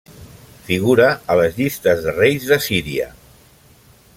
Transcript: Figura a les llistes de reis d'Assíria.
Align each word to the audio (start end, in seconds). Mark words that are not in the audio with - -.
Figura 0.69 1.09
a 1.33 1.35
les 1.41 1.53
llistes 1.59 2.01
de 2.07 2.15
reis 2.17 2.49
d'Assíria. 2.53 3.07